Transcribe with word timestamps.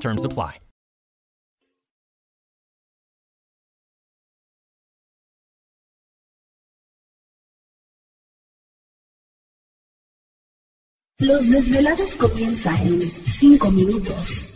Terms 0.00 0.24
apply. 0.24 0.60
Los 11.18 11.48
desvelados 11.48 12.14
comienza 12.16 12.76
en 12.82 13.00
5 13.00 13.70
minutos. 13.70 14.55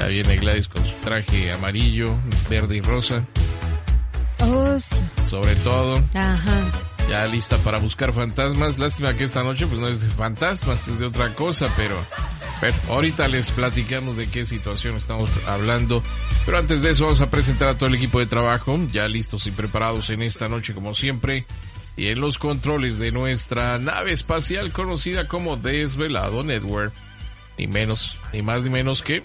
Ya 0.00 0.06
viene 0.06 0.38
Gladys 0.38 0.66
con 0.66 0.82
su 0.82 0.94
traje 1.04 1.52
amarillo, 1.52 2.16
verde 2.48 2.78
y 2.78 2.80
rosa. 2.80 3.22
Oh, 4.38 4.80
sí. 4.80 4.96
Sobre 5.26 5.54
todo, 5.56 6.02
Ajá. 6.14 6.70
ya 7.10 7.26
lista 7.26 7.58
para 7.58 7.76
buscar 7.76 8.14
fantasmas. 8.14 8.78
Lástima 8.78 9.12
que 9.12 9.24
esta 9.24 9.44
noche 9.44 9.66
pues 9.66 9.78
no 9.78 9.88
es 9.88 10.00
de 10.00 10.08
fantasmas, 10.08 10.88
es 10.88 10.98
de 10.98 11.04
otra 11.04 11.34
cosa, 11.34 11.68
pero, 11.76 11.94
pero 12.62 12.72
ahorita 12.88 13.28
les 13.28 13.52
platicamos 13.52 14.16
de 14.16 14.30
qué 14.30 14.46
situación 14.46 14.96
estamos 14.96 15.28
hablando. 15.46 16.02
Pero 16.46 16.56
antes 16.56 16.80
de 16.80 16.92
eso 16.92 17.04
vamos 17.04 17.20
a 17.20 17.28
presentar 17.28 17.68
a 17.68 17.74
todo 17.76 17.90
el 17.90 17.96
equipo 17.96 18.20
de 18.20 18.26
trabajo, 18.26 18.80
ya 18.90 19.06
listos 19.06 19.46
y 19.48 19.50
preparados 19.50 20.08
en 20.08 20.22
esta 20.22 20.48
noche 20.48 20.72
como 20.72 20.94
siempre. 20.94 21.44
Y 21.98 22.08
en 22.08 22.22
los 22.22 22.38
controles 22.38 22.98
de 22.98 23.12
nuestra 23.12 23.78
nave 23.78 24.12
espacial 24.12 24.72
conocida 24.72 25.28
como 25.28 25.58
Desvelado 25.58 26.42
Network. 26.42 26.94
Ni 27.58 27.66
menos, 27.66 28.16
ni 28.32 28.40
más 28.40 28.62
ni 28.62 28.70
menos 28.70 29.02
que. 29.02 29.22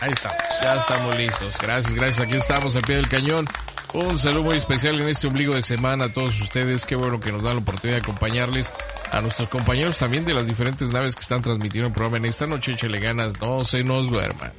Ahí 0.00 0.10
estamos, 0.12 0.42
ya 0.62 0.74
estamos 0.74 1.16
listos. 1.16 1.58
Gracias, 1.60 1.94
gracias. 1.94 2.26
Aquí 2.26 2.36
estamos 2.36 2.76
al 2.76 2.82
pie 2.82 2.96
del 2.96 3.08
cañón. 3.08 3.46
Un 3.94 4.18
saludo 4.18 4.42
muy 4.42 4.56
especial 4.58 5.00
en 5.00 5.08
este 5.08 5.26
ombligo 5.26 5.54
de 5.54 5.62
semana 5.62 6.06
a 6.06 6.12
todos 6.12 6.38
ustedes. 6.40 6.84
Qué 6.84 6.96
bueno 6.96 7.18
que 7.18 7.32
nos 7.32 7.42
dan 7.42 7.54
la 7.54 7.62
oportunidad 7.62 7.96
de 7.96 8.02
acompañarles. 8.02 8.74
A 9.10 9.22
nuestros 9.22 9.48
compañeros 9.48 9.98
también 9.98 10.26
de 10.26 10.34
las 10.34 10.46
diferentes 10.46 10.90
naves 10.90 11.14
que 11.14 11.22
están 11.22 11.40
transmitiendo 11.40 11.88
el 11.88 11.94
programa 11.94 12.18
en 12.18 12.26
esta 12.26 12.46
noche. 12.46 12.72
Échale 12.72 13.00
ganas, 13.00 13.40
no 13.40 13.64
se 13.64 13.84
nos 13.84 14.10
duerman. 14.10 14.52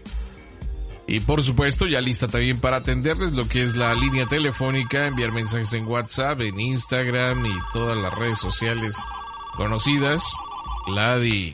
Y 1.06 1.20
por 1.20 1.44
supuesto, 1.44 1.86
ya 1.86 2.02
lista 2.02 2.28
también 2.28 2.60
para 2.60 2.78
atenderles 2.78 3.34
lo 3.34 3.48
que 3.48 3.62
es 3.62 3.76
la 3.76 3.94
línea 3.94 4.26
telefónica, 4.26 5.06
enviar 5.06 5.32
mensajes 5.32 5.72
en 5.74 5.86
WhatsApp, 5.86 6.42
en 6.42 6.60
Instagram 6.60 7.46
y 7.46 7.54
todas 7.74 7.98
las 7.98 8.14
redes 8.14 8.40
sociales 8.40 8.98
conocidas. 9.56 10.24
Gladys. 10.88 11.54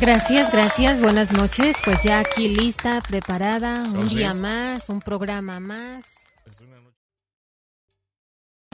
Gracias, 0.00 0.52
gracias. 0.52 1.00
Buenas 1.00 1.32
noches. 1.32 1.76
Pues 1.84 2.02
ya 2.02 2.20
aquí 2.20 2.48
lista, 2.48 3.00
preparada. 3.08 3.82
Un 3.84 3.96
Oh, 3.98 4.06
sí. 4.06 4.16
día 4.16 4.34
más, 4.34 4.88
un 4.90 5.00
programa 5.00 5.58
más. 5.60 6.04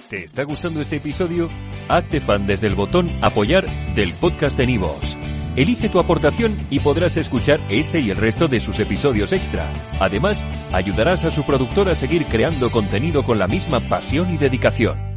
¿Te 0.09 0.25
está 0.25 0.43
gustando 0.43 0.81
este 0.83 0.97
episodio? 0.97 1.49
Hazte 1.89 2.21
fan 2.21 2.47
desde 2.47 2.67
el 2.67 2.75
botón 2.75 3.11
Apoyar 3.23 3.65
del 3.95 4.13
podcast 4.15 4.59
de 4.59 4.67
Nivos. 4.67 5.17
Elige 5.57 5.89
tu 5.89 5.99
aportación 6.01 6.67
y 6.71 6.81
podrás 6.81 7.17
escuchar 7.17 7.61
este 7.71 8.01
y 8.01 8.11
el 8.11 8.17
resto 8.19 8.49
de 8.49 8.61
sus 8.61 8.79
episodios 8.81 9.33
extra. 9.33 9.73
Además, 10.01 10.45
ayudarás 10.73 11.25
a 11.25 11.31
su 11.31 11.45
productor 11.45 11.89
a 11.89 11.95
seguir 11.95 12.27
creando 12.27 12.71
contenido 12.71 13.23
con 13.25 13.39
la 13.39 13.49
misma 13.49 13.81
pasión 13.81 14.35
y 14.35 14.39
dedicación. 14.39 15.12